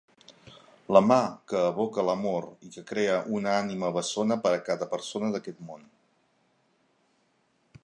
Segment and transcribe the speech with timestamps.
[0.95, 1.17] la mà
[1.51, 5.87] que evoca l'amor i que crea una ànima bessona per a cada persona d'aquest món.